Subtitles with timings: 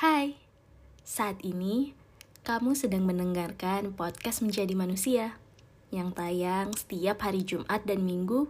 [0.00, 0.32] Hai,
[1.04, 1.92] saat ini
[2.48, 5.36] kamu sedang mendengarkan podcast Menjadi Manusia
[5.92, 8.48] yang tayang setiap hari Jumat dan Minggu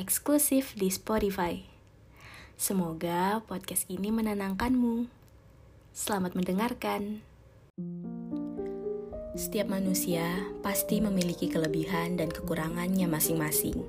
[0.00, 1.68] eksklusif di Spotify.
[2.56, 5.04] Semoga podcast ini menenangkanmu.
[5.92, 7.20] Selamat mendengarkan.
[9.36, 13.84] Setiap manusia pasti memiliki kelebihan dan kekurangannya masing-masing.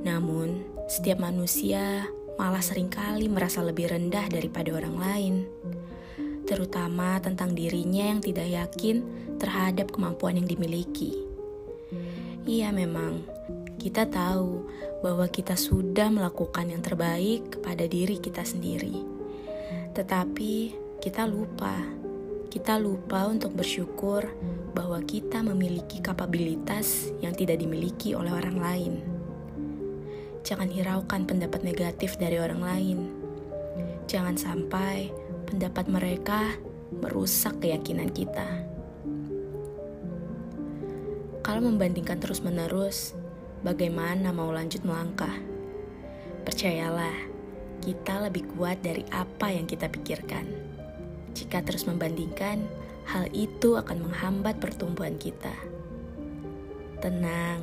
[0.00, 2.08] Namun, setiap manusia
[2.40, 5.34] malah sering kali merasa lebih rendah daripada orang lain
[6.52, 9.00] terutama tentang dirinya yang tidak yakin
[9.40, 11.16] terhadap kemampuan yang dimiliki.
[12.44, 13.24] Iya, memang
[13.80, 14.68] kita tahu
[15.00, 19.00] bahwa kita sudah melakukan yang terbaik kepada diri kita sendiri,
[19.96, 21.80] tetapi kita lupa.
[22.52, 24.28] Kita lupa untuk bersyukur
[24.76, 28.94] bahwa kita memiliki kapabilitas yang tidak dimiliki oleh orang lain.
[30.44, 32.98] Jangan hiraukan pendapat negatif dari orang lain.
[34.04, 35.08] Jangan sampai
[35.52, 36.56] pendapat mereka
[37.04, 38.64] merusak keyakinan kita.
[41.44, 43.12] Kalau membandingkan terus-menerus,
[43.60, 45.36] bagaimana mau lanjut melangkah?
[46.48, 47.28] Percayalah,
[47.84, 50.48] kita lebih kuat dari apa yang kita pikirkan.
[51.36, 52.64] Jika terus membandingkan,
[53.04, 55.52] hal itu akan menghambat pertumbuhan kita.
[57.04, 57.60] Tenang,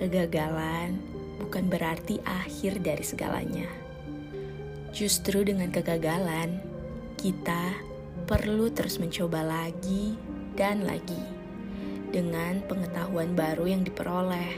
[0.00, 0.96] kegagalan
[1.44, 3.68] bukan berarti akhir dari segalanya.
[4.96, 6.71] Justru dengan kegagalan,
[7.22, 7.70] kita
[8.26, 10.18] perlu terus mencoba lagi
[10.58, 11.22] dan lagi
[12.10, 14.50] dengan pengetahuan baru yang diperoleh.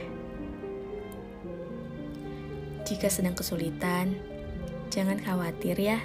[2.89, 4.17] Jika sedang kesulitan,
[4.89, 6.01] jangan khawatir ya.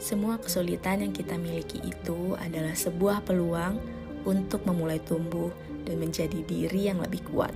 [0.00, 3.76] Semua kesulitan yang kita miliki itu adalah sebuah peluang
[4.24, 5.52] untuk memulai tumbuh
[5.84, 7.52] dan menjadi diri yang lebih kuat.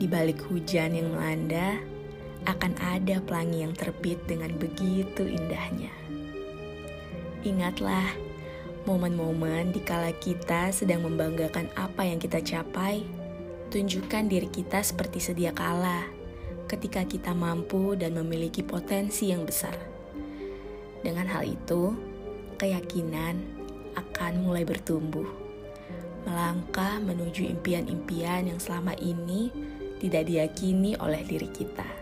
[0.00, 1.76] Di balik hujan yang melanda,
[2.48, 5.92] akan ada pelangi yang terbit dengan begitu indahnya.
[7.46, 8.18] Ingatlah,
[8.82, 13.06] momen-momen di kala kita sedang membanggakan apa yang kita capai,
[13.70, 16.02] tunjukkan diri kita seperti sedia kala
[16.66, 19.78] ketika kita mampu dan memiliki potensi yang besar.
[20.98, 21.94] Dengan hal itu,
[22.58, 23.38] keyakinan
[23.94, 25.26] akan mulai bertumbuh,
[26.26, 29.54] melangkah menuju impian-impian yang selama ini
[30.02, 31.97] tidak diyakini oleh diri kita.